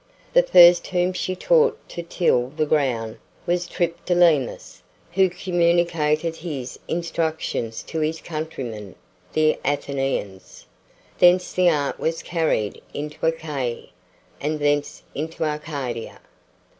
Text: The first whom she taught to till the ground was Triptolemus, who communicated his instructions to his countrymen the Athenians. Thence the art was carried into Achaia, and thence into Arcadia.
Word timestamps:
The 0.33 0.41
first 0.41 0.87
whom 0.87 1.13
she 1.13 1.35
taught 1.35 1.77
to 1.89 2.01
till 2.01 2.47
the 2.49 2.65
ground 2.65 3.19
was 3.45 3.67
Triptolemus, 3.67 4.81
who 5.11 5.29
communicated 5.29 6.37
his 6.37 6.79
instructions 6.87 7.83
to 7.83 7.99
his 7.99 8.19
countrymen 8.19 8.95
the 9.33 9.59
Athenians. 9.63 10.65
Thence 11.19 11.53
the 11.53 11.69
art 11.69 11.99
was 11.99 12.23
carried 12.23 12.81
into 12.95 13.23
Achaia, 13.23 13.89
and 14.39 14.57
thence 14.59 15.03
into 15.13 15.43
Arcadia. 15.43 16.19